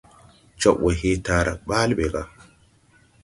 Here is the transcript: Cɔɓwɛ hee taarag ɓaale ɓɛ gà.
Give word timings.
Cɔɓwɛ 0.59 0.91
hee 0.99 1.17
taarag 1.25 1.59
ɓaale 1.67 1.93
ɓɛ 1.99 2.05
gà. 2.13 2.21